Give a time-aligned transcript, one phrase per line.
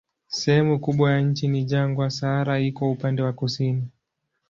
[0.27, 3.87] Sehemu kubwa ya nchi ni jangwa, Sahara iko upande wa kusini.